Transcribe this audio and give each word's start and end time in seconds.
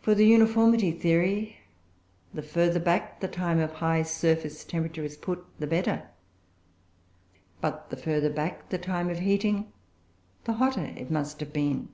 For 0.00 0.16
the 0.16 0.26
uniformity 0.26 0.90
theory, 0.90 1.58
the 2.34 2.42
further 2.42 2.80
back 2.80 3.20
the 3.20 3.28
time 3.28 3.60
of 3.60 3.74
high 3.74 4.02
surface 4.02 4.64
temperature 4.64 5.04
is 5.04 5.16
put 5.16 5.46
the 5.60 5.68
better; 5.68 6.08
but 7.60 7.90
the 7.90 7.96
further 7.96 8.28
back 8.30 8.70
the 8.70 8.78
time 8.78 9.08
of 9.08 9.20
heating, 9.20 9.70
the 10.46 10.54
hotter 10.54 10.86
it 10.96 11.12
must 11.12 11.38
have 11.38 11.52
been. 11.52 11.90